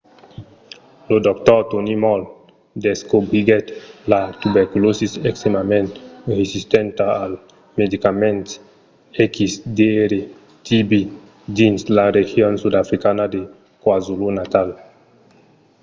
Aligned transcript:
lo 1.09 1.17
dr. 1.27 1.59
tony 1.71 1.95
moll 2.03 2.21
descobriguèt 2.87 3.65
la 4.11 4.21
tuberculòsi 4.41 5.05
extrèmament 5.29 5.89
resistenta 6.39 7.05
als 7.23 7.39
medicament 7.81 8.45
xdr-tb 9.33 10.91
dins 11.59 11.79
la 11.97 12.05
region 12.17 12.53
sudafricana 12.63 13.25
de 13.33 13.41
kwazulu-natal 13.83 14.69